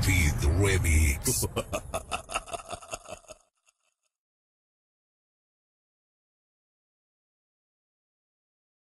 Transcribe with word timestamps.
David 0.00 0.40
Remix. 0.60 1.46